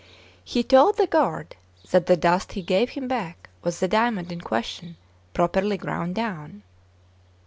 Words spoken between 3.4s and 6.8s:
was the diamond in question properly ground down.